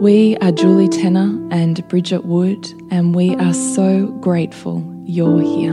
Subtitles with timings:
[0.00, 5.72] We are Julie Tenner and Bridget Wood, and we are so grateful you're here.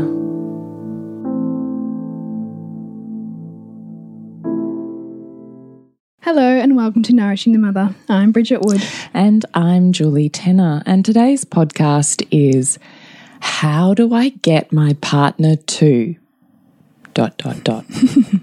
[6.21, 7.93] Hello and welcome to Nourishing the Mother.
[8.07, 8.81] I'm Bridget Wood.
[9.13, 10.81] And I'm Julie Tenner.
[10.85, 12.79] And today's podcast is
[13.41, 16.15] How do I get my partner to
[17.13, 17.85] dot dot dot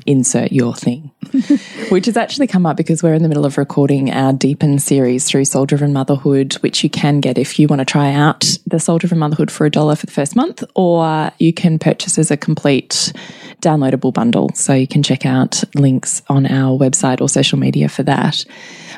[0.06, 1.10] insert your thing.
[1.90, 5.26] Which has actually come up because we're in the middle of recording our deepen series
[5.26, 8.80] through soul driven motherhood which you can get if you want to try out the
[8.80, 12.30] soul driven motherhood for a dollar for the first month or you can purchase as
[12.30, 13.12] a complete
[13.60, 14.50] downloadable bundle.
[14.54, 18.44] So you can check out links on our website or social media for that.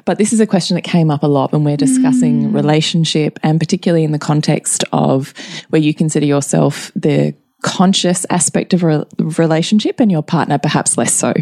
[0.04, 2.54] But this is a question that came up a lot when we're discussing mm.
[2.54, 5.34] relationship and particularly in the context of
[5.70, 11.14] where you consider yourself the conscious aspect of a relationship and your partner perhaps less
[11.14, 11.32] so.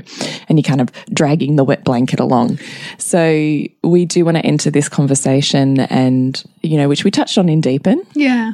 [0.48, 2.58] And you're kind of dragging the wet blanket along.
[2.98, 7.48] So we do want to enter this conversation and you know which we touched on
[7.48, 8.06] in deepen.
[8.14, 8.52] Yeah.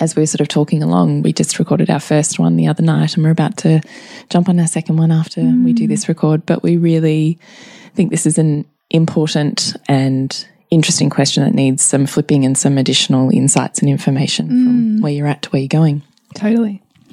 [0.00, 2.82] As we are sort of talking along we just recorded our first one the other
[2.82, 3.80] night and we're about to
[4.28, 5.64] jump on our second one after mm.
[5.64, 6.44] we do this record.
[6.46, 7.38] But we really
[7.94, 13.30] think this is an important and interesting question that needs some flipping and some additional
[13.30, 14.64] insights and information mm.
[14.64, 16.02] from where you're at to where you're going.
[16.34, 16.82] Totally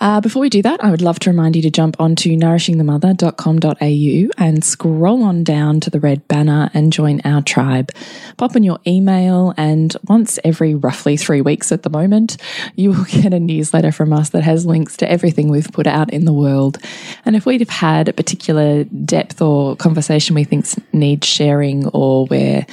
[0.00, 4.44] uh, before we do that, I would love to remind you to jump onto nourishingthemother.com.au
[4.44, 7.90] and scroll on down to the red banner and join our tribe.
[8.36, 12.36] Pop in your email, and once every roughly three weeks at the moment,
[12.74, 16.12] you will get a newsletter from us that has links to everything we've put out
[16.12, 16.78] in the world.
[17.24, 22.26] And if we'd have had a particular depth or conversation we think needs sharing, or
[22.26, 22.66] we're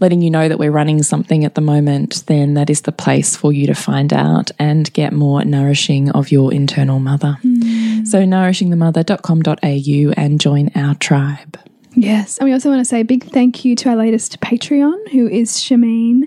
[0.00, 3.36] letting you know that we're running something at the moment, then that is the place
[3.36, 7.36] for you to find out and get more nourishing of your internal mother.
[7.42, 8.06] Mm.
[8.06, 11.58] So, nourishingthemother.com.au and join our tribe.
[11.94, 12.38] Yes.
[12.38, 15.26] And we also want to say a big thank you to our latest Patreon, who
[15.28, 16.22] is Shameen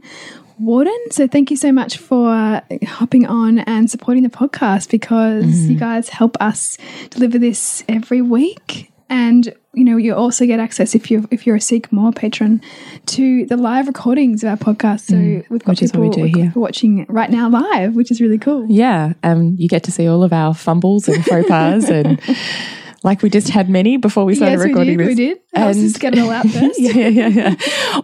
[0.59, 1.00] Warden.
[1.12, 5.70] So thank you so much for hopping on and supporting the podcast because mm.
[5.70, 6.78] you guys help us
[7.12, 8.92] deliver this every week.
[9.10, 12.61] And you know, you also get access if you if you're a Seek More patron
[13.07, 15.01] to the live recordings of our podcast.
[15.01, 16.51] So mm, we've got which people we do here.
[16.56, 18.67] watching right now live, which is really cool.
[18.69, 22.22] Yeah, um, you get to see all of our fumbles and faux pas and
[23.03, 25.18] like we just had many before we started yes, recording we did, this.
[25.18, 25.40] We did.
[25.56, 26.80] And just get it all out first.
[26.80, 27.56] yeah, yeah, yeah.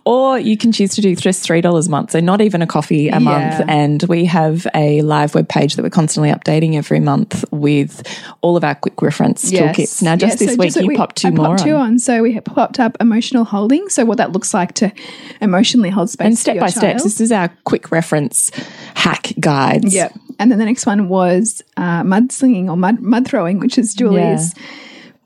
[0.06, 2.68] Or you can choose to do just three dollars a month, so not even a
[2.68, 3.20] coffee a yeah.
[3.20, 3.70] month.
[3.70, 8.06] And we have a live web page that we're constantly updating every month with
[8.41, 9.76] all of our quick reference yes.
[9.76, 10.03] toolkits.
[10.03, 11.46] Now, just this so week, just you we, popped two I more.
[11.47, 11.97] Popped two on.
[11.97, 13.88] So we popped up emotional holding.
[13.88, 14.91] So what that looks like to
[15.40, 17.02] emotionally hold space and step by step.
[17.02, 18.52] This is our quick reference
[18.96, 19.96] hack guides.
[19.96, 20.14] Yep.
[20.40, 24.53] And then the next one was uh, slinging or mud mud throwing, which is Julie's.
[24.58, 24.64] Yeah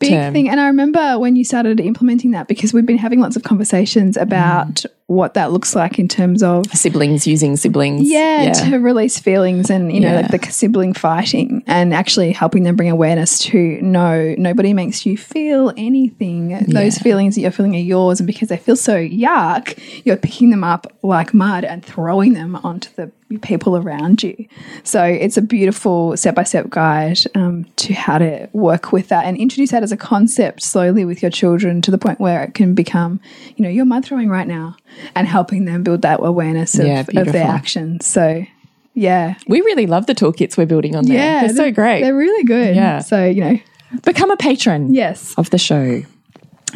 [0.04, 0.34] big term.
[0.34, 0.50] thing.
[0.50, 4.18] And I remember when you started implementing that because we've been having lots of conversations
[4.18, 8.10] about mm what that looks like in terms of siblings using siblings.
[8.10, 8.54] Yeah, yeah.
[8.54, 10.22] to release feelings and, you know, yeah.
[10.22, 15.18] like the sibling fighting and actually helping them bring awareness to no, nobody makes you
[15.18, 16.52] feel anything.
[16.52, 16.64] Yeah.
[16.68, 18.20] Those feelings that you're feeling are yours.
[18.20, 22.56] And because they feel so yuck, you're picking them up like mud and throwing them
[22.58, 23.12] onto the
[23.42, 24.46] people around you.
[24.84, 29.26] So it's a beautiful step by step guide um, to how to work with that
[29.26, 32.54] and introduce that as a concept slowly with your children to the point where it
[32.54, 33.20] can become,
[33.56, 34.76] you know, you're mud throwing right now
[35.16, 38.06] and helping them build that awareness of, yeah, of their actions.
[38.06, 38.46] So
[38.94, 39.36] Yeah.
[39.48, 41.18] We really love the toolkits we're building on there.
[41.18, 41.48] Yeah.
[41.48, 42.02] they're so great.
[42.02, 42.76] They're really good.
[42.76, 43.00] Yeah.
[43.00, 43.60] So, you know,
[44.02, 45.34] Become a patron yes.
[45.38, 46.04] of the show.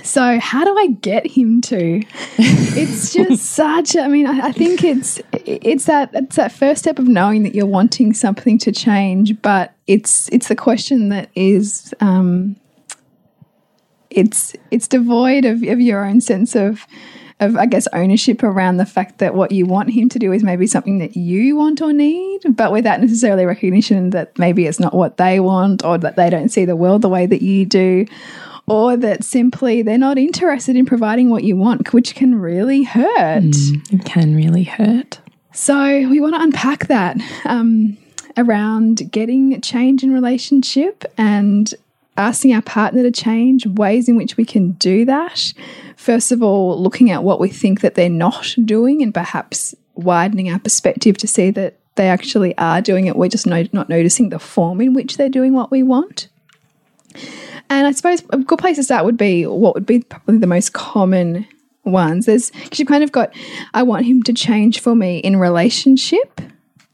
[0.03, 2.03] So, how do I get him to?
[2.37, 3.95] it's just such.
[3.95, 7.55] I mean, I, I think it's it's that it's that first step of knowing that
[7.55, 12.55] you're wanting something to change, but it's it's the question that is um,
[14.11, 16.85] it's it's devoid of, of your own sense of
[17.39, 20.43] of I guess ownership around the fact that what you want him to do is
[20.43, 24.93] maybe something that you want or need, but without necessarily recognition that maybe it's not
[24.93, 28.05] what they want or that they don't see the world the way that you do
[28.67, 33.43] or that simply they're not interested in providing what you want, which can really hurt.
[33.91, 35.19] It can really hurt.
[35.53, 37.97] So, we want to unpack that um,
[38.35, 41.73] around getting change in relationship and
[42.17, 45.53] asking our partner to change, ways in which we can do that.
[45.95, 50.49] First of all, looking at what we think that they're not doing and perhaps widening
[50.49, 53.15] our perspective to see that they actually are doing it.
[53.15, 56.27] We're just no, not noticing the form in which they're doing what we want.
[57.69, 60.47] And I suppose a good place to start would be what would be probably the
[60.47, 61.47] most common
[61.83, 62.25] ones.
[62.25, 63.33] There's because you've kind of got,
[63.73, 66.41] I want him to change for me in relationship.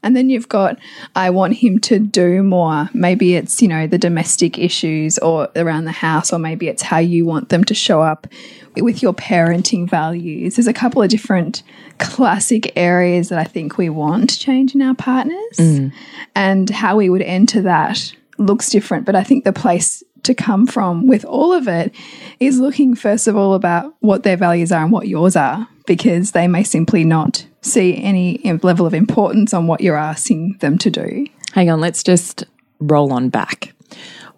[0.04, 0.78] And then you've got,
[1.16, 2.88] I want him to do more.
[2.92, 6.98] Maybe it's, you know, the domestic issues or around the house, or maybe it's how
[6.98, 8.28] you want them to show up
[8.76, 10.56] with your parenting values.
[10.56, 11.62] There's a couple of different
[11.98, 15.56] classic areas that I think we want to change in our partners.
[15.56, 15.92] Mm.
[16.34, 19.06] And how we would enter that looks different.
[19.06, 21.94] But I think the place to come from with all of it
[22.40, 26.32] is looking first of all about what their values are and what yours are, because
[26.32, 30.90] they may simply not see any level of importance on what you're asking them to
[30.90, 31.26] do.
[31.52, 32.44] Hang on, let's just
[32.80, 33.72] roll on back.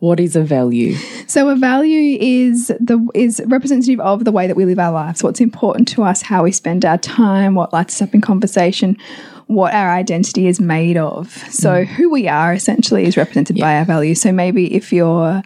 [0.00, 0.94] What is a value?
[1.26, 5.22] So a value is the is representative of the way that we live our lives,
[5.22, 8.98] what's important to us, how we spend our time, what lights us up in conversation,
[9.46, 11.32] what our identity is made of.
[11.50, 11.86] So mm.
[11.86, 14.20] who we are essentially is represented by our values.
[14.20, 15.42] So maybe if you're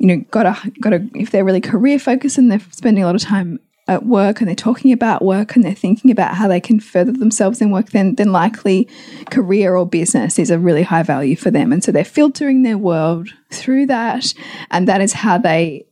[0.00, 3.06] you know got a got a if they're really career focused and they're spending a
[3.06, 6.46] lot of time at work and they're talking about work and they're thinking about how
[6.46, 8.88] they can further themselves in work then then likely
[9.30, 11.72] career or business is a really high value for them.
[11.72, 14.32] And so they're filtering their world through that
[14.70, 15.86] and that is how they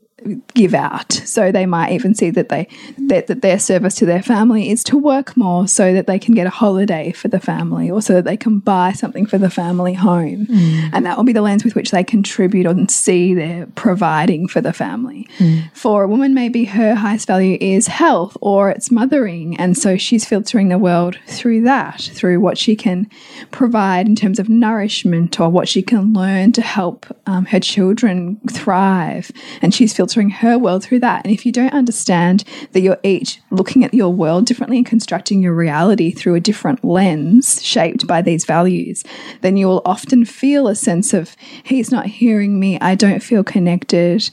[0.55, 1.13] give out.
[1.13, 2.69] So they might even see that they
[2.99, 6.35] that, that their service to their family is to work more so that they can
[6.35, 9.51] get a holiday for the family or so that they can buy something for the
[9.51, 10.47] family home.
[10.93, 14.61] And that will be the lens with which they contribute and see they're providing for
[14.61, 15.29] the family.
[15.73, 19.57] For a woman maybe her highest value is health or it's mothering.
[19.59, 23.09] And so she's filtering the world through that through what she can
[23.51, 28.41] provide in terms of nourishment or what she can learn to help um, her children
[28.51, 29.31] thrive.
[29.63, 33.41] And she's filtering her world through that and if you don't understand that you're each
[33.51, 38.21] looking at your world differently and constructing your reality through a different lens shaped by
[38.23, 39.05] these values
[39.41, 43.45] then you will often feel a sense of he's not hearing me i don't feel
[43.45, 44.29] connected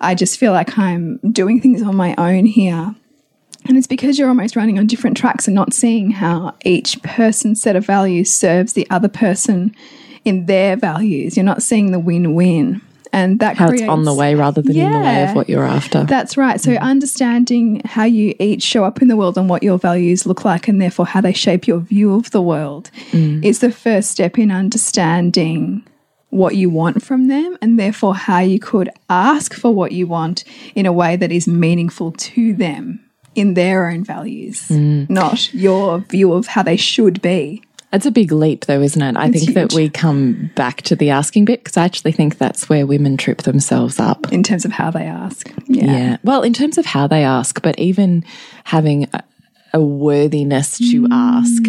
[0.00, 2.94] i just feel like i'm doing things on my own here
[3.66, 7.60] and it's because you're almost running on different tracks and not seeing how each person's
[7.60, 9.74] set of values serves the other person
[10.24, 11.36] in their values.
[11.36, 12.80] You're not seeing the win win.
[13.12, 15.48] And that How creates, it's on the way rather than in the way of what
[15.48, 16.04] you're after.
[16.04, 16.60] That's right.
[16.60, 16.80] So, mm.
[16.80, 20.68] understanding how you each show up in the world and what your values look like,
[20.68, 23.44] and therefore how they shape your view of the world, mm.
[23.44, 25.84] is the first step in understanding
[26.30, 30.44] what you want from them, and therefore how you could ask for what you want
[30.74, 33.00] in a way that is meaningful to them
[33.34, 35.08] in their own values, mm.
[35.08, 37.62] not your view of how they should be.
[37.92, 39.16] It's a big leap, though, isn't it?
[39.16, 42.36] I It's think that we come back to the asking bit because I actually think
[42.36, 44.30] that's where women trip themselves up.
[44.30, 45.50] In terms of how they ask.
[45.66, 46.18] Yeah.
[46.22, 48.24] Well, in terms of how they ask, but even
[48.64, 49.22] having a,
[49.72, 51.08] a worthiness to mm.
[51.10, 51.62] ask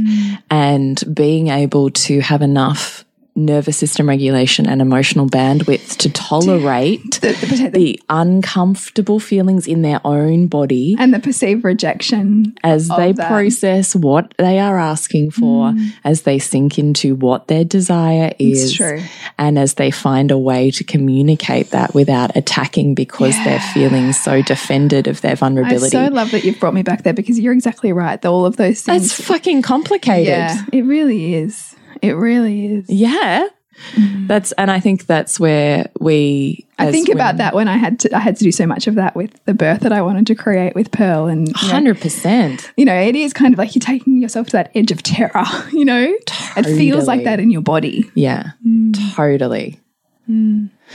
[0.50, 3.06] and being able to have enough
[3.40, 9.82] nervous system regulation and emotional bandwidth to tolerate The- the- the- the uncomfortable feelings in
[9.82, 13.28] their own body and the perceived rejection as they that.
[13.28, 15.92] process what they are asking for, mm.
[16.04, 19.02] as they sink into what their desire is, true.
[19.38, 24.42] and as they find a way to communicate that without attacking because they're feeling so
[24.42, 25.98] defended of their vulnerability.
[25.98, 28.24] I so love that you've brought me back there because you're exactly right.
[28.26, 29.06] All of those things.
[29.06, 30.28] It's fucking complicated.
[30.28, 31.69] yeah, it really is.
[32.02, 32.90] It really is.
[32.90, 33.48] Yeah.
[33.96, 34.28] Mm.
[34.28, 38.16] That's and I think that's where we I think about that when I had to
[38.16, 40.36] I had to do so much of that with the birth that I wanted to
[40.36, 42.72] create with Pearl and you know, Hundred percent.
[42.76, 45.46] you know, it is kind of like you're taking yourself to that edge of terror,
[45.72, 46.14] you know?
[46.58, 48.10] It feels like that in your body.
[48.16, 48.52] Yeah.
[48.66, 49.16] Mm.
[49.16, 49.80] Totally.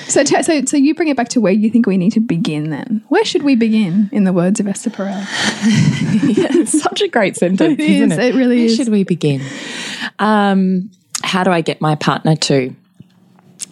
[0.09, 2.21] So, t- so, so you bring it back to where you think we need to
[2.21, 2.71] begin.
[2.71, 4.09] Then, where should we begin?
[4.12, 5.25] In the words of Esther Perel,
[6.29, 8.19] It's such a great sentence, It isn't it?
[8.19, 8.76] it really Where is.
[8.76, 9.43] should we begin?
[10.19, 10.91] Um,
[11.23, 12.75] how do I get my partner to?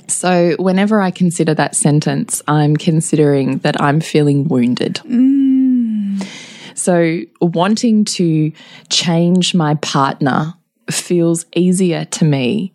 [0.08, 5.00] So, whenever I consider that sentence, I'm considering that I'm feeling wounded.
[5.04, 6.26] Mm.
[6.74, 8.52] So, wanting to
[8.90, 10.54] change my partner
[10.90, 12.72] feels easier to me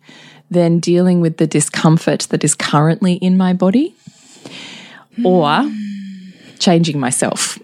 [0.50, 3.94] than dealing with the discomfort that is currently in my body
[5.16, 5.24] mm.
[5.24, 5.70] or
[6.58, 7.58] changing myself.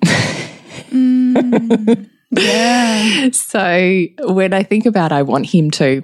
[0.91, 2.09] mm.
[2.31, 3.29] Yeah.
[3.33, 6.03] So, when I think about I want him to,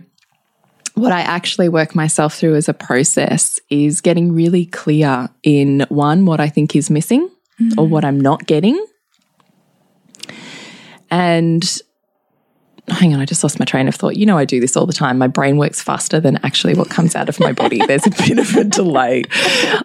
[0.94, 6.26] what I actually work myself through as a process is getting really clear in one,
[6.26, 7.28] what I think is missing
[7.60, 7.74] mm.
[7.76, 8.84] or what I'm not getting.
[11.10, 11.64] And
[12.90, 14.16] hang on, I just lost my train of thought.
[14.16, 15.18] You know, I do this all the time.
[15.18, 17.80] My brain works faster than actually what comes out of my body.
[17.86, 19.24] There's a bit of a delay.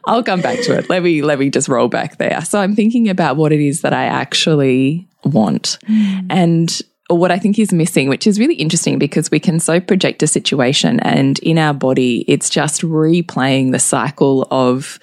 [0.05, 0.89] I'll come back to it.
[0.89, 2.41] Let me let me just roll back there.
[2.45, 5.77] So I'm thinking about what it is that I actually want.
[5.87, 6.27] Mm.
[6.29, 10.23] And what I think is missing, which is really interesting because we can so project
[10.23, 14.99] a situation and in our body, it's just replaying the cycle of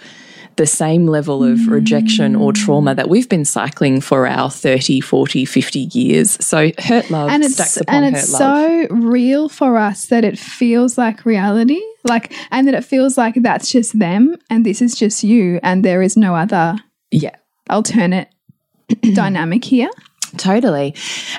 [0.63, 5.45] the same level of rejection or trauma that we've been cycling for our 30, 40,
[5.45, 6.39] 50 years.
[6.45, 11.25] So hurt love and it's, and it's so real for us that it feels like
[11.25, 11.83] reality.
[12.05, 15.85] Like and that it feels like that's just them and this is just you and
[15.85, 16.77] there is no other
[17.11, 17.35] yeah
[17.69, 18.29] alternate
[19.15, 19.91] dynamic here.
[20.37, 20.95] Totally.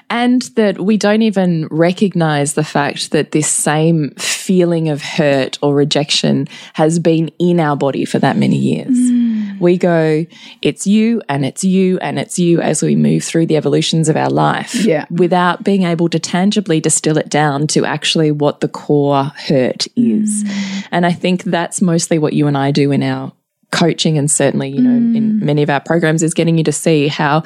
[0.09, 5.73] And that we don't even recognize the fact that this same feeling of hurt or
[5.73, 8.95] rejection has been in our body for that many years.
[8.95, 9.12] Mm.
[9.63, 10.25] We go,
[10.61, 14.17] it's you and it's you and it's you as we move through the evolutions of
[14.17, 14.75] our life.
[14.75, 15.05] Yeah.
[15.09, 20.43] Without being able to tangibly distill it down to actually what the core hurt is.
[20.43, 20.87] Mm.
[20.91, 23.31] And I think that's mostly what you and I do in our
[23.73, 25.17] coaching and certainly you know mm.
[25.17, 27.43] in many of our programs is getting you to see how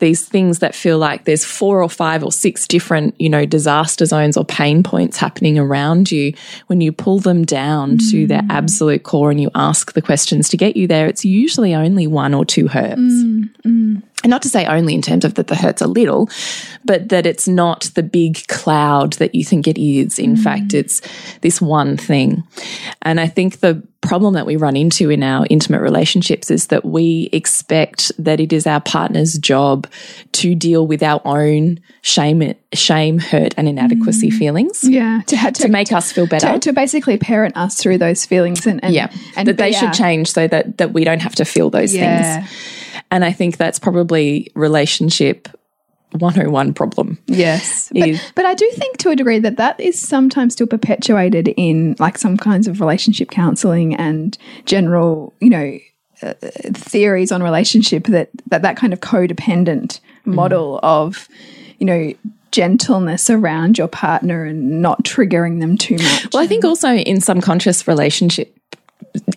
[0.00, 4.04] these things that feel like there's four or five or six different you know disaster
[4.04, 6.34] zones or pain points happening around you
[6.66, 8.10] when you pull them down mm.
[8.10, 11.74] to their absolute core and you ask the questions to get you there it's usually
[11.74, 14.02] only one or two hurts mm.
[14.24, 16.28] And not to say only in terms of that the hurts a little,
[16.84, 20.18] but that it's not the big cloud that you think it is.
[20.18, 20.42] In mm.
[20.42, 21.00] fact, it's
[21.40, 22.42] this one thing.
[23.02, 26.84] And I think the problem that we run into in our intimate relationships is that
[26.84, 29.86] we expect that it is our partner's job
[30.32, 34.38] to deal with our own shame, shame, hurt, and inadequacy mm.
[34.38, 34.82] feelings.
[34.82, 38.24] Yeah, to, to, to, make us feel better, to, to, basically parent us through those
[38.24, 41.34] feelings, and, and yeah, and that they should change so that that we don't have
[41.36, 42.40] to feel those yeah.
[42.40, 42.50] things.
[43.10, 45.48] And I think that's probably relationship
[46.12, 47.18] 101 problem.
[47.26, 47.90] Yes.
[47.92, 51.96] But, but, I do think to a degree that that is sometimes still perpetuated in
[51.98, 55.78] like some kinds of relationship counseling and general, you know,
[56.22, 56.34] uh,
[56.72, 60.34] theories on relationship that, that that kind of codependent mm.
[60.34, 61.28] model of,
[61.78, 62.12] you know,
[62.50, 66.28] gentleness around your partner and not triggering them too much.
[66.32, 68.54] Well, I think also in some conscious relationship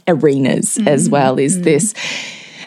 [0.08, 0.88] arenas mm.
[0.88, 1.64] as well is mm.
[1.64, 1.94] this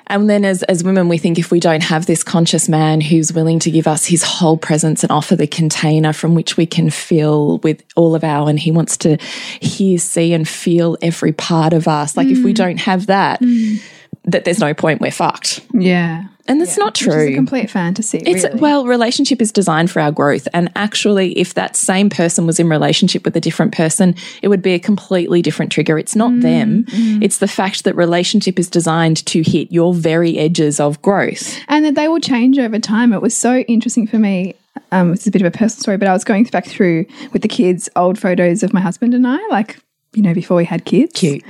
[0.06, 3.32] and then as, as women, we think if we don't have this conscious man who's
[3.32, 6.90] willing to give us his whole presence and offer the container from which we can
[6.90, 9.16] fill with all of our, and he wants to
[9.60, 12.16] hear, see, and feel every part of us.
[12.16, 12.32] Like mm.
[12.32, 12.56] if we mm.
[12.56, 13.82] don't have that, mm.
[14.24, 15.60] That there's no point, we're fucked.
[15.72, 16.24] Yeah.
[16.46, 17.22] And that's yeah, not true.
[17.22, 18.18] It's a complete fantasy.
[18.18, 18.60] It's really.
[18.60, 20.46] well, relationship is designed for our growth.
[20.52, 24.60] And actually, if that same person was in relationship with a different person, it would
[24.60, 25.98] be a completely different trigger.
[25.98, 26.84] It's not mm, them.
[26.84, 27.22] Mm.
[27.22, 31.58] It's the fact that relationship is designed to hit your very edges of growth.
[31.68, 33.14] And that they will change over time.
[33.14, 34.54] It was so interesting for me.
[34.92, 37.40] Um, it's a bit of a personal story, but I was going back through with
[37.40, 39.78] the kids old photos of my husband and I, like,
[40.12, 41.12] you know, before we had kids.
[41.14, 41.42] Cute.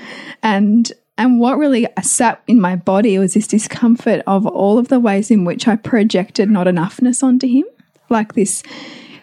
[0.43, 4.99] And and what really sat in my body was this discomfort of all of the
[4.99, 7.64] ways in which I projected not enoughness onto him,
[8.11, 8.62] like this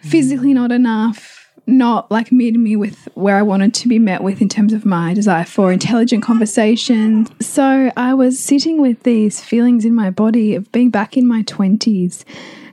[0.00, 0.56] physically hmm.
[0.56, 4.48] not enough, not like meeting me with where I wanted to be met with in
[4.48, 7.28] terms of my desire for intelligent conversation.
[7.40, 11.42] So I was sitting with these feelings in my body of being back in my
[11.42, 12.24] 20s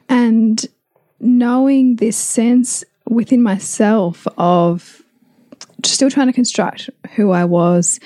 [0.07, 0.65] and
[1.19, 5.01] knowing this sense within myself of
[5.83, 7.99] still trying to construct who I was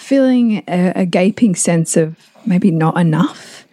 [0.00, 2.16] feeling a, a gaping sense of
[2.46, 3.66] maybe not enough.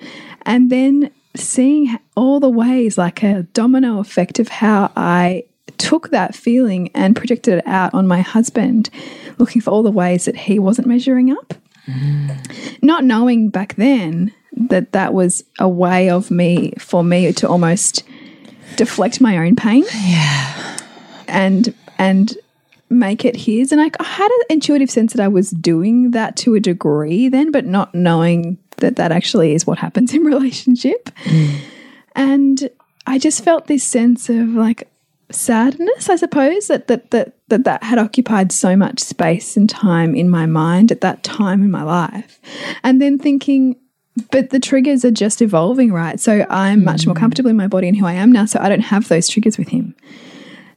[0.43, 5.45] And then seeing all the ways, like a domino effect of how I
[5.77, 8.89] took that feeling and projected it out on my husband,
[9.37, 11.53] looking for all the ways that he wasn't measuring up.
[11.87, 12.83] Mm.
[12.83, 14.33] Not knowing back then
[14.69, 18.03] that that was a way of me, for me to almost
[18.75, 19.85] deflect my own pain.
[19.93, 20.77] Yeah.
[21.27, 22.35] And, and
[22.89, 23.71] make it his.
[23.71, 27.29] And I, I had an intuitive sense that I was doing that to a degree
[27.29, 31.09] then, but not knowing that that actually is what happens in relationship.
[31.23, 31.59] Mm.
[32.15, 32.69] And
[33.05, 34.89] I just felt this sense of like,
[35.29, 40.15] sadness, I suppose, that that that that that had occupied so much space and time
[40.15, 42.39] in my mind at that time in my life.
[42.83, 43.75] And then thinking,
[44.31, 46.19] but the triggers are just evolving, right?
[46.19, 48.45] So I'm much more comfortable in my body and who I am now.
[48.45, 49.95] So I don't have those triggers with him.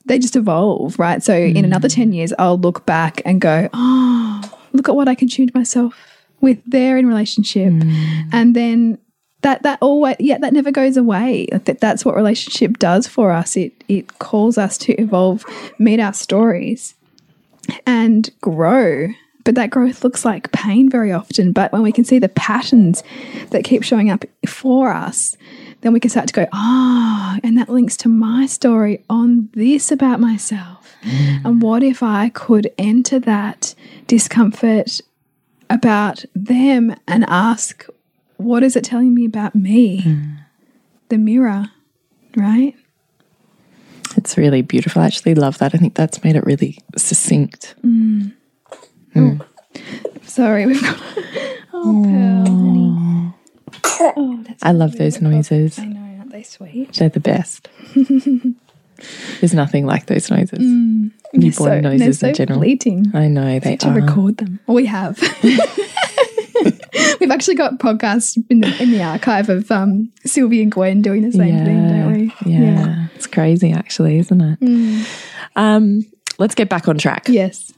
[0.07, 1.23] They just evolve, right?
[1.23, 1.95] So in another mm.
[1.95, 5.95] 10 years, I'll look back and go, oh, look at what I consumed myself
[6.41, 7.73] with there in relationship.
[7.73, 8.25] Mm.
[8.33, 8.99] And then
[9.43, 11.47] that that always yeah that never goes away.
[11.53, 13.57] That that's what relationship does for us.
[13.57, 15.45] It it calls us to evolve
[15.79, 16.95] meet our stories
[17.87, 19.09] and grow.
[19.43, 21.53] But that growth looks like pain very often.
[21.53, 23.03] But when we can see the patterns
[23.51, 25.37] that keep showing up for us
[25.83, 29.49] then we can start to go ah oh, and that links to my story on
[29.53, 33.75] this about myself and what if i could enter that
[34.07, 35.01] discomfort
[35.69, 37.87] about them and ask
[38.41, 40.01] what is it telling me about me?
[40.01, 40.39] Mm.
[41.09, 41.67] The mirror,
[42.37, 42.75] right?
[44.17, 45.03] It's really beautiful.
[45.03, 45.75] I actually love that.
[45.75, 47.75] I think that's made it really succinct.
[47.85, 48.33] Mm.
[49.15, 49.41] Mm.
[49.43, 49.81] Oh,
[50.23, 51.01] sorry, we've got.
[51.83, 53.35] Oh, Pearl,
[53.85, 55.79] oh, I love those noises.
[55.79, 56.95] I know, aren't they sweet?
[56.95, 57.69] They're the best.
[59.41, 60.59] There's nothing like those noises.
[60.59, 61.13] Mm.
[61.33, 62.61] Newborn so, noises so in general.
[62.61, 63.07] Fleeting.
[63.15, 63.95] I know they to are.
[63.95, 64.61] record them.
[64.67, 65.19] We have.
[67.21, 71.23] We've actually got podcasts in the, in the archive of um, Sylvie and Gwen doing
[71.23, 72.35] the same yeah, thing, don't we?
[72.51, 72.61] Yeah.
[72.61, 73.07] yeah.
[73.15, 74.61] It's crazy, actually, isn't it?
[74.61, 75.07] Mm.
[75.57, 76.07] Um,
[76.39, 77.29] let's get back on track.
[77.29, 77.73] Yes.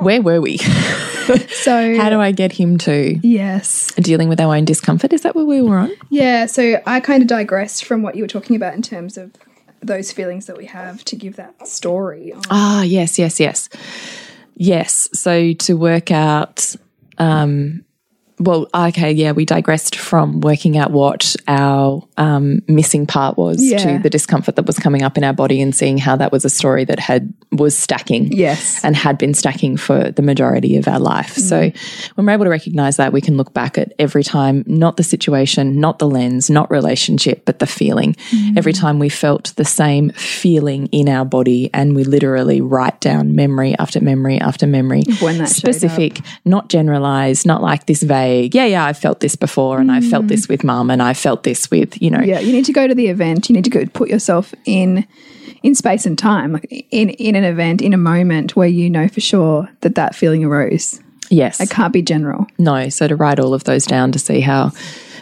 [0.00, 0.58] Where were we?
[1.48, 3.18] so, how do I get him to?
[3.22, 3.92] Yes.
[3.94, 5.12] Dealing with our own discomfort.
[5.12, 5.92] Is that where we were on?
[6.10, 6.46] Yeah.
[6.46, 9.32] So, I kind of digressed from what you were talking about in terms of
[9.80, 12.32] those feelings that we have to give that story.
[12.32, 12.42] On.
[12.50, 13.68] Ah, yes, yes, yes.
[14.56, 15.08] Yes.
[15.12, 16.74] So, to work out
[17.18, 17.84] um,
[18.38, 23.78] well, okay, yeah, we digressed from working out what our um, missing part was Yeah.
[23.78, 26.44] to the discomfort that was coming up in our body and seeing how that was
[26.44, 28.82] a story that had was stacking, Yes.
[28.82, 31.34] and had been stacking for the majority of our life.
[31.34, 31.70] So
[32.16, 35.04] when we're able to recognize that, we can look back at every time, not the
[35.04, 38.16] situation, not the lens, not relationship, but the feeling.
[38.56, 43.36] Every time we felt the same feeling in our body, and we literally write down
[43.36, 48.23] memory after memory after memory, When that specific, not generalized, not like this vague.
[48.52, 51.42] Yeah, yeah, I've felt this before, and I felt this with mum, and I felt
[51.42, 52.20] this with you know.
[52.20, 53.48] Yeah, you need to go to the event.
[53.48, 55.06] You need to go put yourself in
[55.62, 59.08] in space and time, like in in an event, in a moment where you know
[59.08, 61.00] for sure that that feeling arose.
[61.30, 62.46] Yes, It can't be general.
[62.58, 62.88] no.
[62.90, 64.72] So to write all of those down to see how.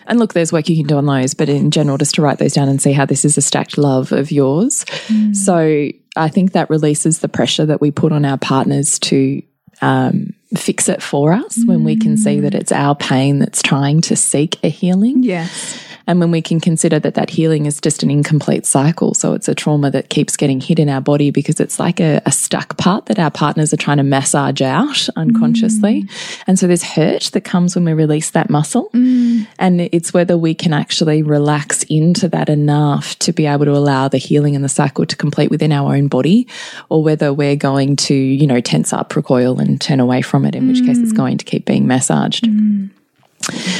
[0.08, 2.38] And look, there's work you can do on those, but in general, just to write
[2.38, 4.84] those down and see how this is a stacked love of yours.
[5.32, 9.42] So I think that releases the pressure that we put on our partners to
[9.80, 14.00] um, fix it for us when we can see that it's our pain that's trying
[14.02, 15.22] to seek a healing.
[15.22, 15.78] Yes.
[16.06, 19.14] And when we can consider that that healing is just an incomplete cycle.
[19.14, 22.20] So it's a trauma that keeps getting hit in our body because it's like a,
[22.26, 26.02] a stuck part that our partners are trying to massage out unconsciously.
[26.02, 26.42] Mm.
[26.48, 28.90] And so there's hurt that comes when we release that muscle.
[28.92, 29.46] Mm.
[29.60, 34.08] And it's whether we can actually relax into that enough to be able to allow
[34.08, 36.48] the healing and the cycle to complete within our own body,
[36.88, 40.54] or whether we're going to, you know, tense up, recoil, and turn away from it,
[40.54, 42.46] in which case it's going to keep being massaged.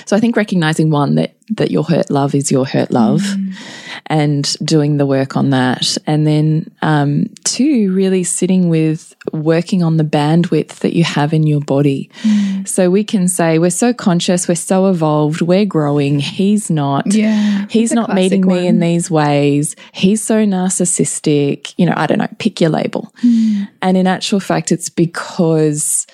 [0.06, 3.22] So I think recognizing one that that your hurt love is your hurt love,
[4.06, 9.98] and doing the work on that, and then um, two really sitting with working on
[9.98, 12.10] the bandwidth that you have in your body.
[12.64, 16.18] So we can say we're so conscious, we're so evolved, we're growing.
[16.18, 17.12] He's not.
[17.14, 19.76] Yeah, He's not meeting classic me in these ways.
[19.92, 21.74] He's so narcissistic.
[21.76, 23.12] You know, I don't know, pick your label.
[23.80, 26.06] And in actual fact, it's because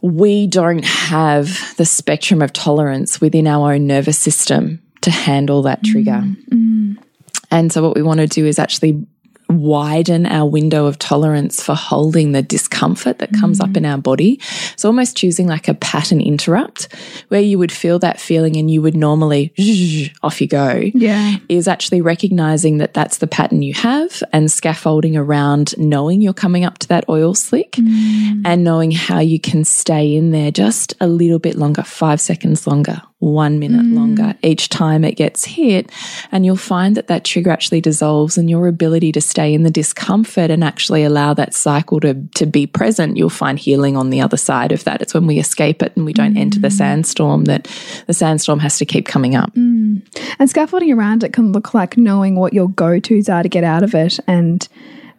[0.00, 5.82] we don't have the spectrum of tolerance within our own nervous system to handle that
[5.84, 6.22] trigger.
[6.22, 7.02] Mm, mm.
[7.50, 9.06] And so, what we want to do is actually
[9.48, 13.90] widen our window of tolerance for holding the discomfort that comes up in mm.
[13.90, 14.40] our body.
[14.76, 16.94] So, almost choosing like a pattern interrupt
[17.28, 19.52] where you would feel that feeling and you would normally
[20.22, 21.36] off you go Yeah.
[21.48, 26.64] is actually recognizing that that's the pattern you have and scaffolding around knowing you're coming
[26.64, 28.42] up to that oil slick mm.
[28.44, 32.66] and knowing how you can stay in there just a little bit longer, five seconds
[32.66, 33.94] longer, one minute hmm.
[33.94, 35.90] longer each time it gets hit.
[36.30, 39.70] And you'll find that that trigger actually dissolves and your ability to stay in the
[39.70, 43.16] discomfort and actually allow that cycle to, to be present.
[43.16, 45.02] You'll find healing on the other side of that.
[45.02, 46.76] It's when we escape it and we don't enter the hmm.
[46.76, 47.64] sandstorm that
[48.06, 49.52] the sandstorm has to keep coming up.
[49.52, 49.98] Hmm.
[50.38, 53.82] And scaffolding around it can look like knowing what your go-tos are to get out
[53.82, 54.66] of it and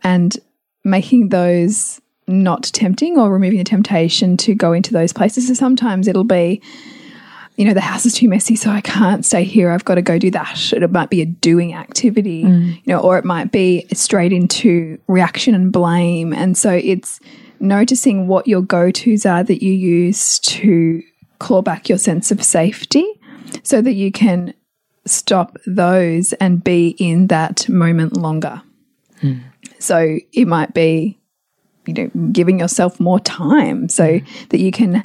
[0.01, 0.37] and
[0.85, 5.47] making those not tempting or removing the temptation to go into those places.
[5.47, 6.61] So sometimes it'll be
[7.59, 9.69] you know, the house is too messy, so I can't stay here.
[9.69, 10.71] I've got to go do that.
[10.71, 12.73] It might be a doing activity, mm.
[12.73, 16.31] you know, or it might be straight into reaction and blame.
[16.31, 17.19] And so it's
[17.59, 21.03] noticing what your go tos are that you use to
[21.39, 23.05] claw back your sense of safety
[23.63, 24.53] so that you can
[25.05, 28.61] stop those and be in that moment longer.
[29.21, 29.43] Mm.
[29.79, 31.19] So it might be,
[31.85, 34.47] you know, giving yourself more time so mm.
[34.47, 35.03] that you can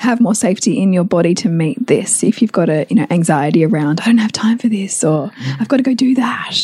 [0.00, 2.24] have more safety in your body to meet this.
[2.24, 5.30] If you've got a, you know, anxiety around, I don't have time for this or
[5.60, 6.56] I've got to go do that.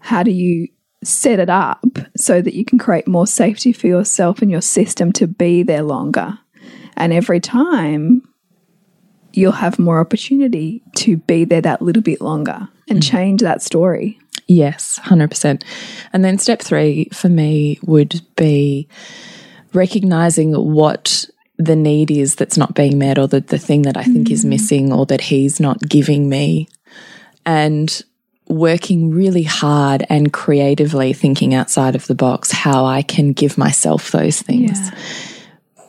[0.00, 0.68] How do you
[1.02, 1.82] set it up
[2.14, 5.82] so that you can create more safety for yourself and your system to be there
[5.82, 6.38] longer?
[6.94, 8.20] And every time
[9.32, 13.10] you'll have more opportunity to be there that little bit longer and mm.
[13.10, 14.18] change that story.
[14.46, 15.62] Yes, 100%.
[16.12, 18.88] And then step three for me would be
[19.72, 21.24] recognizing what
[21.58, 24.32] the need is that's not being met or the, the thing that I think mm.
[24.32, 26.68] is missing or that he's not giving me.
[27.44, 28.02] And
[28.48, 34.10] working really hard and creatively thinking outside of the box how I can give myself
[34.10, 34.78] those things.
[34.80, 35.34] Yeah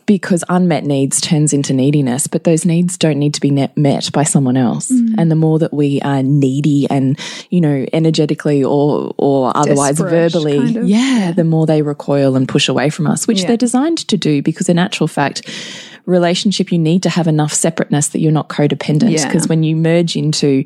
[0.09, 4.23] because unmet needs turns into neediness, but those needs don't need to be met by
[4.23, 4.91] someone else.
[4.91, 5.13] Mm.
[5.19, 7.15] And the more that we are needy and,
[7.51, 10.89] you know, energetically or or otherwise Desperate, verbally, kind of.
[10.89, 13.49] yeah, the more they recoil and push away from us, which yeah.
[13.49, 15.47] they're designed to do because in actual fact,
[16.07, 19.11] relationship, you need to have enough separateness that you're not codependent.
[19.11, 19.49] Because yeah.
[19.49, 20.63] when you merge into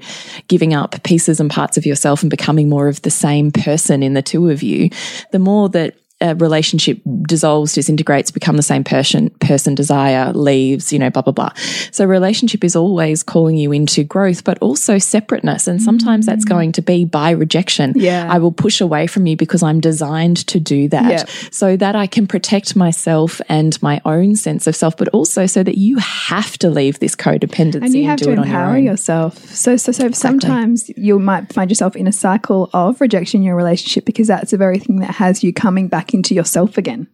[0.47, 4.13] giving up pieces and parts of yourself and becoming more of the same person in
[4.13, 4.89] the two of you,
[5.33, 10.99] the more that a relationship dissolves, disintegrates, become the same person, person desire, leaves, you
[10.99, 11.51] know, blah, blah, blah.
[11.91, 15.67] So relationship is always calling you into growth, but also separateness.
[15.67, 16.29] And sometimes mm.
[16.29, 17.93] that's going to be by rejection.
[17.95, 18.27] Yeah.
[18.31, 21.29] I will push away from you because I'm designed to do that yep.
[21.51, 25.61] so that I can protect myself and my own sense of self, but also so
[25.61, 29.37] that you have to leave this codependency and you have and to empower your yourself.
[29.49, 30.13] So, so, so exactly.
[30.13, 34.51] sometimes you might find yourself in a cycle of rejection in your relationship because that's
[34.51, 37.07] the very thing that has you coming back into yourself again.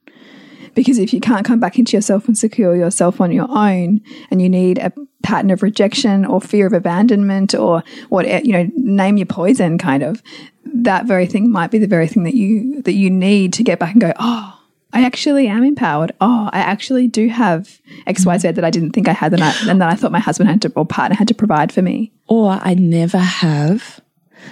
[0.75, 4.41] Because if you can't come back into yourself and secure yourself on your own, and
[4.41, 9.17] you need a pattern of rejection or fear of abandonment or what you know, name
[9.17, 10.21] your poison, kind of,
[10.65, 13.79] that very thing might be the very thing that you that you need to get
[13.79, 14.59] back and go, oh,
[14.93, 16.13] I actually am empowered.
[16.21, 19.43] Oh, I actually do have X, Y, Z that I didn't think I had, and,
[19.43, 21.81] I, and that I thought my husband had to or partner had to provide for
[21.81, 22.11] me.
[22.27, 24.01] Or I never have.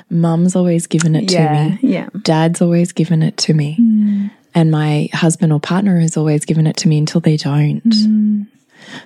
[0.09, 1.79] Mum's always given it yeah, to me.
[1.81, 2.09] Yeah.
[2.21, 3.77] Dad's always given it to me.
[3.79, 4.26] Mm.
[4.57, 7.83] And my husband or partner has always given it to me until they don't.
[7.83, 8.47] Mm.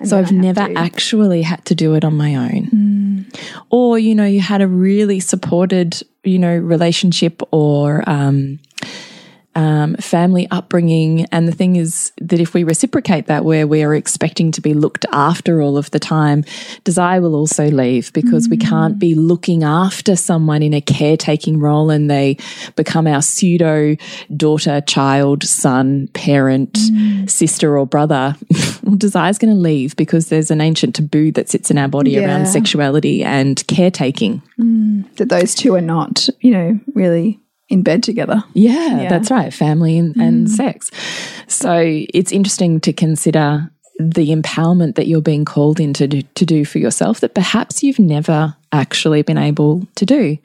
[0.02, 0.78] So I've never to.
[0.78, 3.28] actually had to do it on my own.
[3.28, 3.40] Mm.
[3.68, 8.60] Or, you know, you had a really supported, you know, relationship or um,
[9.54, 11.26] um, family upbringing.
[11.32, 14.74] And the thing is that if we reciprocate that, where we are expecting to be
[14.74, 16.44] looked after all of the time,
[16.84, 18.52] desire will also leave because mm.
[18.52, 22.36] we can't be looking after someone in a caretaking role and they
[22.76, 23.96] become our pseudo
[24.36, 27.28] daughter, child, son, parent, mm.
[27.28, 28.36] sister, or brother.
[28.82, 31.88] well, desire is going to leave because there's an ancient taboo that sits in our
[31.88, 32.26] body yeah.
[32.26, 34.42] around sexuality and caretaking.
[34.58, 35.14] Mm.
[35.16, 38.44] That those two are not, you know, really in bed together.
[38.54, 39.08] Yeah, yeah.
[39.08, 39.52] that's right.
[39.52, 40.50] Family and, and mm.
[40.50, 40.90] sex.
[41.46, 46.46] So it's interesting to consider the empowerment that you're being called in to do, to
[46.46, 50.38] do for yourself that perhaps you've never actually been able to do.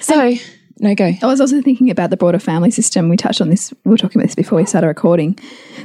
[0.00, 0.40] So, and
[0.80, 1.12] no, go.
[1.20, 3.08] I was also thinking about the broader family system.
[3.08, 5.38] We touched on this, we were talking about this before we started recording.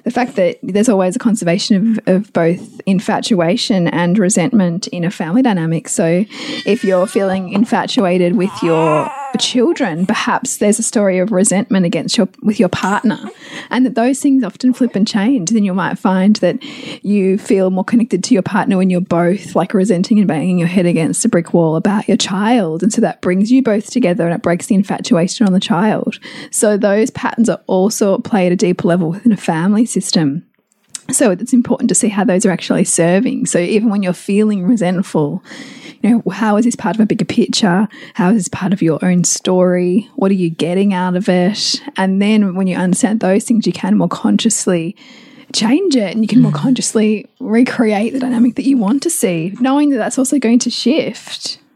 [0.04, 5.10] The fact that there's always a conservation of, of both infatuation and resentment in a
[5.10, 5.89] family dynamic.
[5.89, 6.26] So
[6.65, 12.28] if you're feeling infatuated with your children, perhaps there's a story of resentment against your
[12.41, 13.19] with your partner,
[13.69, 15.50] and that those things often flip and change.
[15.50, 16.63] Then you might find that
[17.04, 20.67] you feel more connected to your partner when you're both like resenting and banging your
[20.67, 24.26] head against a brick wall about your child, and so that brings you both together
[24.26, 26.19] and it breaks the infatuation on the child.
[26.52, 30.46] So those patterns are also at play at a deeper level within a family system.
[31.12, 33.46] So it's important to see how those are actually serving.
[33.46, 35.43] So even when you're feeling resentful,
[36.04, 37.88] you know, how is this part of a bigger picture?
[38.13, 40.10] How is this part of your own story?
[40.16, 41.82] What are you getting out of it?
[41.96, 44.98] And then when you understand those things, you can more consciously
[45.54, 46.56] change it and you can more mm.
[46.56, 50.70] consciously recreate the dynamic that you want to see, knowing that that's also going to
[50.70, 51.60] shift.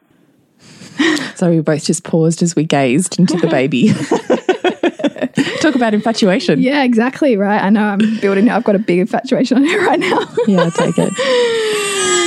[1.35, 3.89] So we both just paused as we gazed into the baby.
[5.61, 6.59] Talk about infatuation.
[6.59, 7.37] Yeah, exactly.
[7.37, 7.61] Right.
[7.61, 8.49] I know I'm building.
[8.49, 10.27] I've got a big infatuation on it right now.
[10.47, 12.23] yeah, I take it.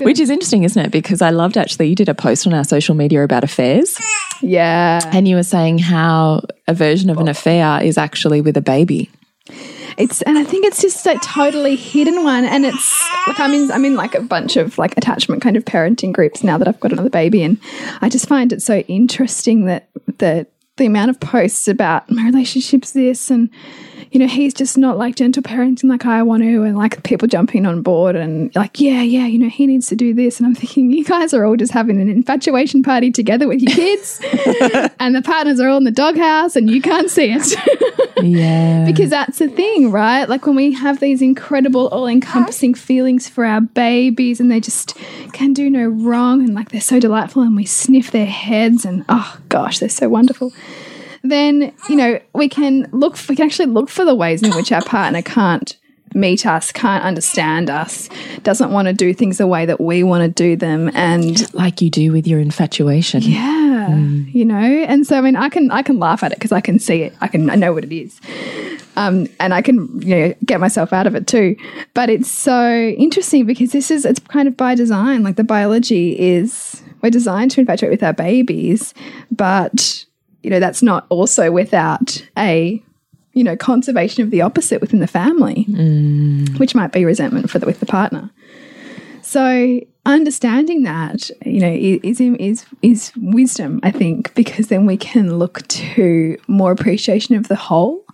[0.00, 0.90] Which is interesting, isn't it?
[0.90, 3.98] Because I loved actually, you did a post on our social media about affairs.
[4.40, 5.00] Yeah.
[5.12, 9.10] And you were saying how a version of an affair is actually with a baby.
[9.98, 12.44] it's and I think it's just a totally hidden one.
[12.44, 15.64] And it's like I'm in I'm in like a bunch of like attachment kind of
[15.64, 17.58] parenting groups now that I've got another baby, and
[18.00, 22.92] I just find it so interesting that that the amount of posts about my relationship's
[22.92, 23.48] this and
[24.14, 27.26] you know, he's just not like gentle parenting like I want to, and like people
[27.26, 30.38] jumping on board and like, yeah, yeah, you know, he needs to do this.
[30.38, 33.74] And I'm thinking, you guys are all just having an infatuation party together with your
[33.74, 34.20] kids,
[35.00, 38.22] and the partners are all in the doghouse, and you can't see it.
[38.22, 38.84] yeah.
[38.84, 40.28] Because that's the thing, right?
[40.28, 44.96] Like when we have these incredible, all encompassing feelings for our babies, and they just
[45.32, 49.04] can do no wrong, and like they're so delightful, and we sniff their heads, and
[49.08, 50.52] oh gosh, they're so wonderful
[51.24, 54.70] then you know we can look we can actually look for the ways in which
[54.70, 55.76] our partner can't
[56.12, 58.08] meet us can't understand us
[58.44, 61.80] doesn't want to do things the way that we want to do them and like
[61.80, 64.32] you do with your infatuation yeah mm.
[64.32, 66.60] you know and so i mean i can i can laugh at it because i
[66.60, 68.20] can see it i can i know what it is
[68.96, 71.56] um, and I can you know get myself out of it too.
[71.94, 75.22] But it's so interesting because this is it's kind of by design.
[75.22, 78.94] Like the biology is we're designed to infatuate with our babies,
[79.30, 80.04] but
[80.44, 82.82] you know, that's not also without a,
[83.32, 86.58] you know, conservation of the opposite within the family, mm.
[86.58, 88.30] which might be resentment for the, with the partner.
[89.22, 95.38] So understanding that, you know, is, is is wisdom, I think, because then we can
[95.38, 98.04] look to more appreciation of the whole,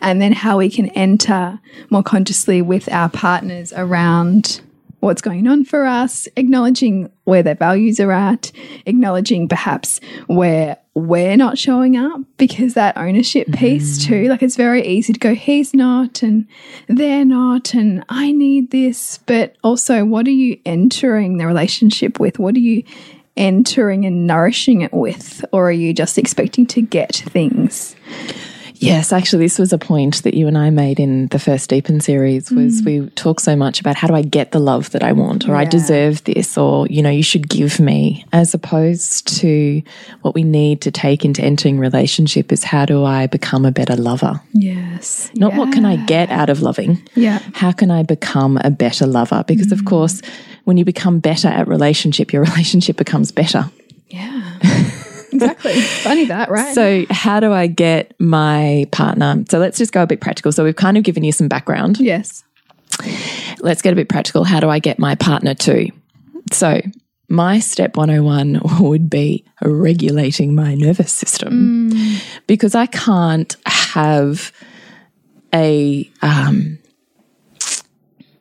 [0.00, 1.58] and then how we can enter
[1.90, 4.60] more consciously with our partners around
[5.00, 8.52] what's going on for us, acknowledging where their values are at,
[8.86, 14.08] acknowledging perhaps where we're not showing up because that ownership piece mm.
[14.08, 16.46] too like it's very easy to go he's not and
[16.88, 22.38] they're not and i need this but also what are you entering the relationship with?
[22.38, 22.84] What are you
[23.36, 25.44] entering and nourishing it with?
[25.52, 27.96] Or are you just expecting to get things
[28.80, 32.00] Yes, actually, this was a point that you and I made in the first Deepen
[32.00, 32.50] series.
[32.50, 32.86] Was mm.
[32.86, 35.52] we talk so much about how do I get the love that I want, or
[35.52, 35.58] yeah.
[35.58, 39.82] I deserve this, or you know, you should give me, as opposed to
[40.22, 43.96] what we need to take into entering relationship is how do I become a better
[43.96, 44.40] lover?
[44.52, 45.58] Yes, not yeah.
[45.58, 47.06] what can I get out of loving.
[47.14, 49.44] Yeah, how can I become a better lover?
[49.46, 49.72] Because mm.
[49.72, 50.22] of course,
[50.64, 53.70] when you become better at relationship, your relationship becomes better.
[54.08, 54.58] Yeah.
[55.32, 55.80] Exactly.
[55.80, 56.74] Funny that, right?
[56.74, 59.44] So, how do I get my partner?
[59.48, 60.52] So, let's just go a bit practical.
[60.52, 61.98] So, we've kind of given you some background.
[62.00, 62.44] Yes.
[63.60, 64.44] Let's get a bit practical.
[64.44, 65.90] How do I get my partner to?
[66.52, 66.80] So,
[67.30, 72.22] my step 101 would be regulating my nervous system mm.
[72.46, 74.52] because I can't have
[75.54, 76.79] a um,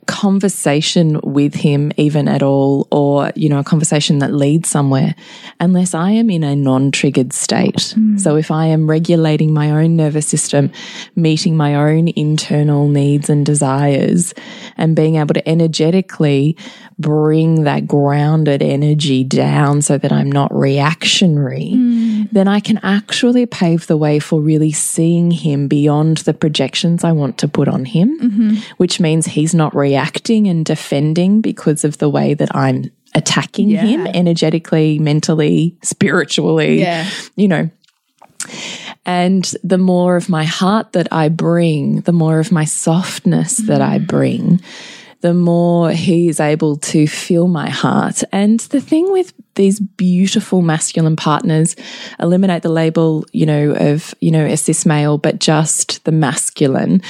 [0.10, 5.14] conversation with him even at all or you know a conversation that leads somewhere
[5.60, 8.20] unless i am in a non-triggered state mm.
[8.20, 10.72] so if i am regulating my own nervous system
[11.16, 14.34] meeting my own internal needs and desires
[14.78, 16.58] and being able to energetically
[16.98, 22.09] bring that grounded energy down so that i'm not reactionary mm.
[22.32, 27.12] Then i can actually pave the way for really seeing him beyond the projections i
[27.12, 28.58] want to put on him mm -hmm.
[28.78, 33.70] which means he's not reacting reacting and defending because of the way that I'm attacking
[33.70, 33.82] yeah.
[33.82, 37.10] him energetically, mentally, spiritually, yeah.
[37.36, 37.70] you know.
[39.06, 43.68] And the more of my heart that I bring, the more of my softness mm.
[43.68, 44.62] that I bring,
[45.22, 48.24] the more he is able to feel my heart.
[48.32, 51.76] And the thing with these beautiful masculine partners,
[52.20, 57.02] eliminate the label, you know, of, you know, a cis male, but just the masculine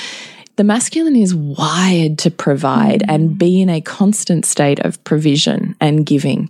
[0.60, 6.06] the masculine is wired to provide and be in a constant state of provision and
[6.06, 6.50] giving.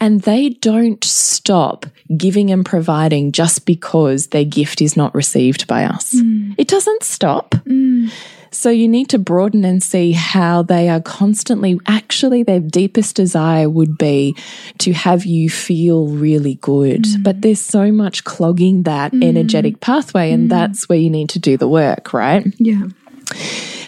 [0.00, 1.84] And they don't stop
[2.16, 6.14] giving and providing just because their gift is not received by us.
[6.14, 6.54] Mm.
[6.56, 7.50] It doesn't stop.
[7.66, 8.10] Mm.
[8.54, 13.68] So you need to broaden and see how they are constantly, actually, their deepest desire
[13.68, 14.36] would be
[14.78, 17.02] to have you feel really good.
[17.02, 17.22] Mm.
[17.24, 19.24] But there's so much clogging that mm.
[19.24, 20.50] energetic pathway, and mm.
[20.50, 22.46] that's where you need to do the work, right?
[22.58, 22.84] Yeah.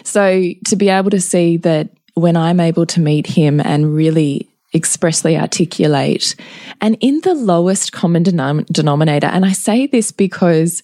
[0.03, 4.49] So to be able to see that when I'm able to meet him and really
[4.73, 6.35] expressly articulate,
[6.81, 10.83] and in the lowest common denom denominator, and I say this because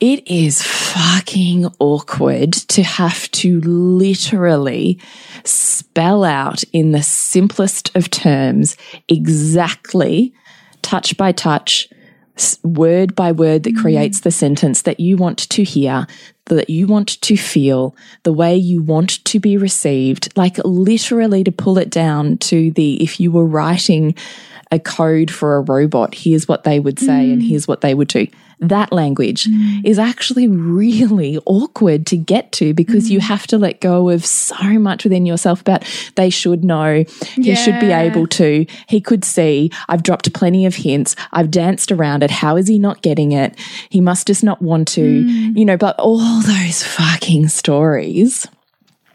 [0.00, 4.98] it is fucking awkward to have to literally
[5.44, 8.76] spell out in the simplest of terms
[9.08, 10.32] exactly
[10.82, 11.88] touch by touch
[12.62, 13.80] word by word that mm.
[13.80, 16.06] creates the sentence that you want to hear,
[16.46, 21.52] that you want to feel, the way you want to be received, like literally to
[21.52, 24.14] pull it down to the if you were writing
[24.70, 27.32] a code for a robot, here's what they would say mm.
[27.32, 28.26] and here's what they would do.
[28.60, 29.84] that language mm.
[29.84, 33.12] is actually really awkward to get to because mm.
[33.12, 35.82] you have to let go of so much within yourself about
[36.16, 37.04] they should know,
[37.34, 41.90] he should be able to, he could see, I've dropped plenty of hints, I've danced
[41.90, 42.30] around it.
[42.30, 43.58] How is he not getting it?
[43.88, 45.56] He must just not want to, mm.
[45.56, 48.46] you know, but all those fucking stories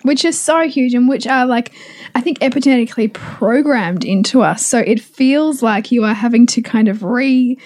[0.06, 1.74] which is so huge and which are like
[2.13, 4.65] I think epigenetically programmed into us.
[4.65, 7.58] So it feels like you are having to kind of re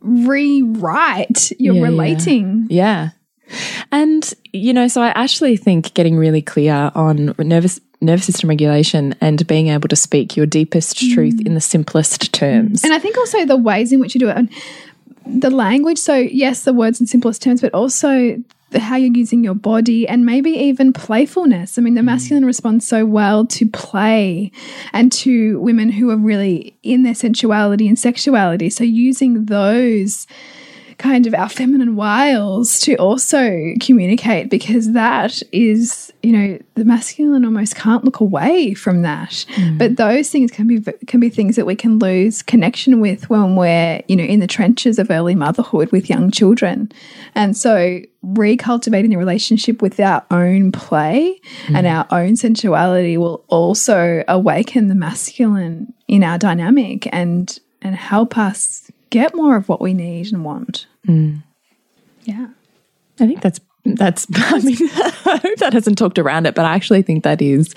[0.00, 2.66] rewrite your yeah, relating.
[2.68, 3.10] Yeah.
[3.90, 9.14] And you know, so I actually think getting really clear on nervous nervous system regulation
[9.20, 11.14] and being able to speak your deepest mm.
[11.14, 12.84] truth in the simplest terms.
[12.84, 14.50] And I think also the ways in which you do it and
[15.28, 18.42] the language so yes the words in simplest terms but also
[18.74, 21.78] how you're using your body and maybe even playfulness.
[21.78, 22.06] I mean, the mm.
[22.06, 24.52] masculine responds so well to play
[24.92, 28.68] and to women who are really in their sensuality and sexuality.
[28.70, 30.26] So using those
[30.98, 37.44] kind of our feminine wiles to also communicate because that is you know the masculine
[37.44, 39.78] almost can't look away from that mm.
[39.78, 43.54] but those things can be can be things that we can lose connection with when
[43.54, 46.90] we're you know in the trenches of early motherhood with young children
[47.34, 51.76] and so recultivating the relationship with our own play mm.
[51.76, 58.36] and our own sensuality will also awaken the masculine in our dynamic and and help
[58.36, 60.86] us get more of what we need and want.
[61.06, 61.42] Mm.
[62.24, 62.48] Yeah.
[63.20, 66.74] I think that's that's I mean I hope that hasn't talked around it, but I
[66.74, 67.74] actually think that is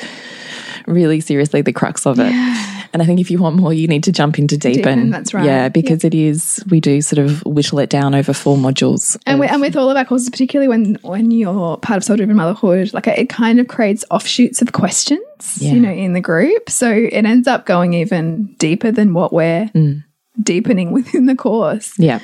[0.87, 2.31] really seriously the crux of it.
[2.31, 2.67] Yeah.
[2.93, 4.81] And I think if you want more, you need to jump into deepen.
[4.81, 5.45] deepen that's right.
[5.45, 9.15] Yeah, because it is we do sort of whittle it down over four modules.
[9.25, 12.17] And, with, and with all of our courses, particularly when when you're part of soul
[12.17, 15.21] driven motherhood, like it kind of creates offshoots of questions,
[15.57, 15.71] yeah.
[15.71, 16.69] you know, in the group.
[16.69, 20.03] So it ends up going even deeper than what we're mm
[20.41, 21.97] deepening within the course.
[21.97, 22.19] Yeah.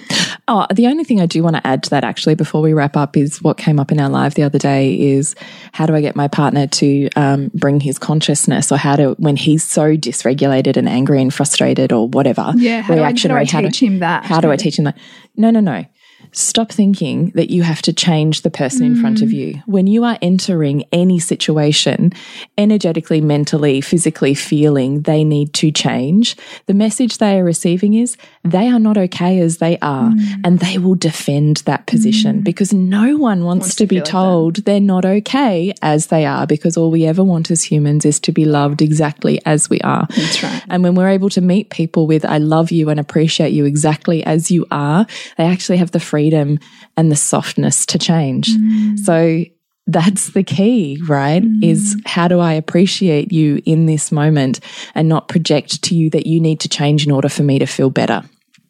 [0.48, 2.96] Oh, the only thing I do want to add to that actually before we wrap
[2.96, 5.36] up is what came up in our live the other day is
[5.74, 9.36] how do I get my partner to um, bring his consciousness or how to, when
[9.36, 13.62] he's so dysregulated and angry and frustrated or whatever yeah, how reactionary, do I, how
[13.62, 14.26] do I teach him that?
[14.26, 14.98] How do I teach him that?
[15.36, 15.86] No, no, no.
[16.32, 18.86] Stop thinking that you have to change the person mm.
[18.88, 19.34] in front of mm.
[19.34, 19.63] you.
[19.65, 22.12] When you are entering any situation,
[22.58, 28.67] energetically, mentally, physically feeling they need to change, the message they are receiving is they
[28.67, 30.41] are not okay as they are mm.
[30.43, 32.43] and they will defend that position mm.
[32.43, 36.25] because no one wants, wants to, to be told like they're not okay as they
[36.25, 39.80] are because all we ever want as humans is to be loved exactly as we
[39.82, 40.08] are.
[40.15, 40.63] That's right.
[40.69, 44.23] And when we're able to meet people with I love you and appreciate you exactly
[44.23, 46.60] as you are, they actually have the freedom
[46.96, 48.48] and the softness to change.
[48.48, 49.00] Mm.
[49.00, 49.43] So
[49.88, 51.41] that's the key, right?
[51.41, 51.63] Mm.
[51.63, 54.60] Is how do I appreciate you in this moment
[54.93, 57.65] and not project to you that you need to change in order for me to
[57.65, 58.24] feel better?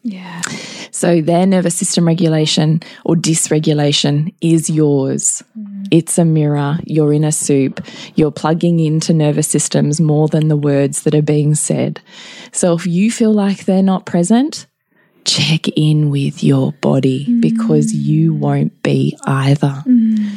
[0.04, 0.42] Yeah.
[0.92, 5.44] So their nervous system regulation or dysregulation is yours.
[5.58, 5.88] Mm.
[5.92, 6.78] It's a mirror.
[6.84, 7.86] You're in a soup.
[8.16, 12.00] You're plugging into nervous systems more than the words that are being said.
[12.52, 14.67] So if you feel like they're not present,
[15.28, 17.42] check in with your body mm.
[17.42, 19.84] because you won't be either.
[19.86, 20.32] Mm.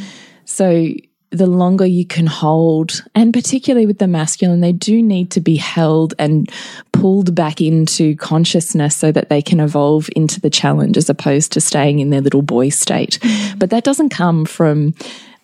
[0.44, 0.88] So
[1.30, 5.56] the longer you can hold, and particularly with the masculine, they do need to be
[5.56, 6.50] held and
[6.92, 11.60] pulled back into consciousness so that they can evolve into the challenge as opposed to
[11.60, 13.20] staying in their little boy state.
[13.20, 13.58] Mm.
[13.60, 14.94] But that doesn't come from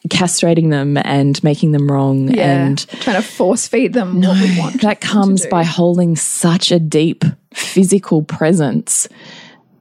[0.08, 4.34] castrating them and making them wrong yeah, and trying to force feed them no,
[4.82, 9.08] That comes by holding such a deep physical presence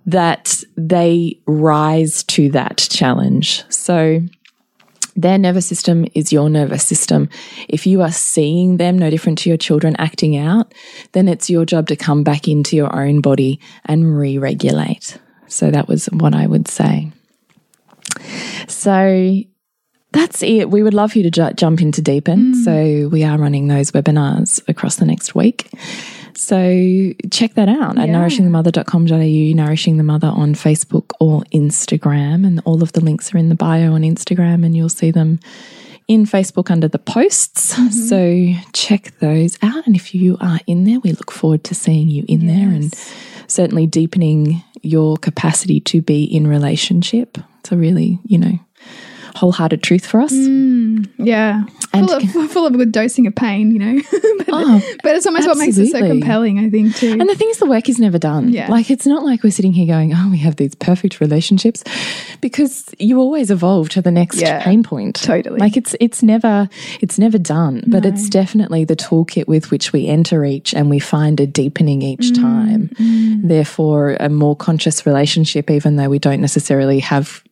[0.05, 3.63] that they rise to that challenge.
[3.69, 4.21] So
[5.15, 7.29] their nervous system is your nervous system.
[7.69, 10.73] If you are seeing them no different to your children acting out,
[11.13, 15.17] then it's your job to come back into your own body and re regulate.
[15.47, 17.11] So that was what I would say.
[18.67, 19.41] So
[20.15, 20.69] that's it.
[20.69, 22.53] We would love you to ju jump into Deepen.
[22.53, 22.63] Mm.
[22.63, 25.69] So we are running those webinars across the next week.
[26.35, 32.45] So check that out at nourishingthemother.com.au, Nourishing the Mother on Facebook or Instagram.
[32.45, 35.39] And all of the links are in the bio on Instagram, and you'll see them
[36.07, 37.77] in Facebook under the posts.
[37.77, 38.09] Mm -hmm.
[38.09, 39.85] So check those out.
[39.85, 42.49] And if you are in there, we look forward to seeing you in yes.
[42.51, 42.95] there and
[43.47, 47.37] certainly deepening your capacity to be in relationship.
[47.59, 48.59] It's a really, you know,
[49.35, 50.31] wholehearted truth for us.
[50.31, 51.65] Mm, yeah.
[51.93, 54.01] And full of, full of a good dosing of pain, you know.
[54.11, 55.47] but, oh, but it's almost absolutely.
[55.47, 57.17] what makes it so compelling, I think, too.
[57.19, 58.49] And the thing is, the work is never done.
[58.49, 58.69] Yeah.
[58.69, 61.83] Like, it's not like we're sitting here going, oh, we have these perfect relationships
[62.41, 65.15] because you always evolve to the next yeah, pain point.
[65.21, 65.59] Totally.
[65.59, 66.69] Like, it's, it's never,
[67.01, 68.09] it's never done, but no.
[68.09, 72.31] it's definitely the toolkit with which we enter each and we find a deepening each
[72.31, 72.87] mm, time.
[72.95, 73.47] Mm.
[73.47, 77.43] Therefore, a more conscious relationship, even though we don't necessarily have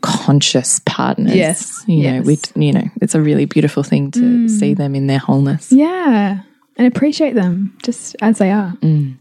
[0.00, 1.34] conscious partners.
[1.34, 1.84] Yes.
[1.86, 2.14] You yes.
[2.14, 4.50] know, we you know, it's a really beautiful thing to mm.
[4.50, 5.72] see them in their wholeness.
[5.72, 6.42] Yeah.
[6.76, 8.72] And appreciate them just as they are.
[8.80, 9.16] Mm.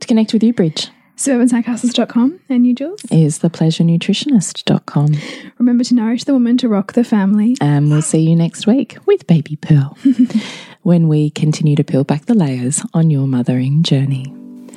[0.00, 0.90] To connect with you, Bridge.
[1.16, 3.00] Suburbansandcastles.com and you, Jules?
[3.10, 5.14] Is thepleasurenutritionist.com.
[5.58, 7.56] Remember to nourish the woman to rock the family.
[7.60, 9.96] And we'll see you next week with Baby Pearl
[10.82, 14.34] when we continue to peel back the layers on your mothering journey.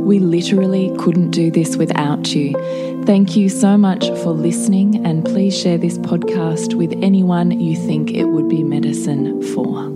[0.00, 2.54] We literally couldn't do this without you.
[3.04, 8.10] Thank you so much for listening, and please share this podcast with anyone you think
[8.10, 9.88] it would be medicine for.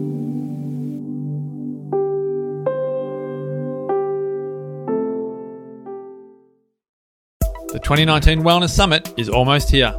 [7.73, 9.93] The 2019 Wellness Summit is almost here.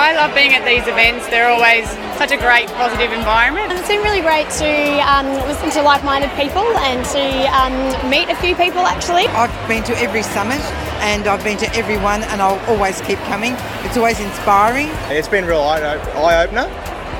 [0.00, 1.28] I love being at these events.
[1.28, 1.84] They're always
[2.16, 3.70] such a great, positive environment.
[3.70, 4.72] It's been really great to
[5.04, 8.80] um, listen to like-minded people and to um, meet a few people.
[8.80, 10.60] Actually, I've been to every summit
[11.04, 13.52] and I've been to every one, and I'll always keep coming.
[13.84, 14.88] It's always inspiring.
[15.12, 16.64] It's been a real eye opener.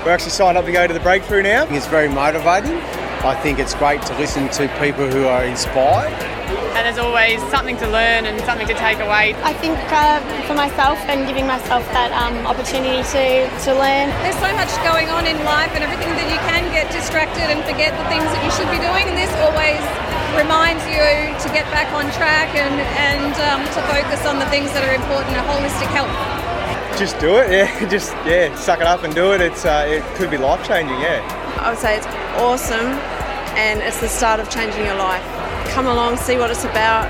[0.02, 1.66] We're actually signed up to go to the breakthrough now.
[1.68, 2.78] It's very motivating.
[3.20, 6.39] I think it's great to listen to people who are inspired
[6.80, 9.36] and there's always something to learn and something to take away.
[9.44, 10.16] I think uh,
[10.48, 14.08] for myself and giving myself that um, opportunity to, to learn.
[14.24, 17.60] There's so much going on in life and everything that you can get distracted and
[17.68, 19.84] forget the things that you should be doing, and this always
[20.40, 21.04] reminds you
[21.44, 24.96] to get back on track and, and um, to focus on the things that are
[24.96, 26.08] important in holistic health.
[26.96, 27.68] Just do it, yeah.
[27.92, 29.44] Just yeah, suck it up and do it.
[29.44, 31.20] It's uh, it could be life changing, yeah.
[31.60, 32.08] I would say it's
[32.40, 32.96] awesome,
[33.60, 37.06] and it's the start of changing your life come along, see what it's about,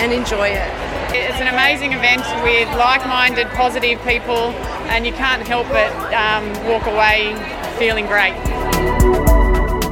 [0.00, 0.86] and enjoy it.
[1.14, 4.52] It's an amazing event with like minded, positive people,
[4.90, 7.34] and you can't help but um, walk away
[7.78, 8.34] feeling great.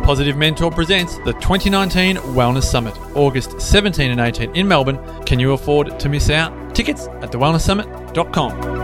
[0.05, 4.99] Positive Mentor presents the 2019 Wellness Summit, August 17 and 18 in Melbourne.
[5.25, 6.75] Can you afford to miss out?
[6.75, 8.84] Tickets at thewellnesssummit.com.